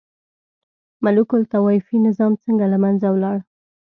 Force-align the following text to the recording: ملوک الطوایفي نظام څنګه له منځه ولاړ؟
ملوک 1.03 1.29
الطوایفي 1.37 1.97
نظام 2.07 2.33
څنګه 2.43 2.65
له 2.71 2.77
منځه 2.83 3.07
ولاړ؟ 3.11 3.37